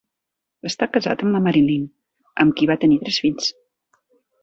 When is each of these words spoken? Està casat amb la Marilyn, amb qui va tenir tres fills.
Està 0.69 0.87
casat 0.95 1.21
amb 1.27 1.37
la 1.37 1.43
Marilyn, 1.49 1.85
amb 2.45 2.59
qui 2.61 2.71
va 2.73 2.81
tenir 2.85 3.01
tres 3.07 3.25
fills. 3.27 3.55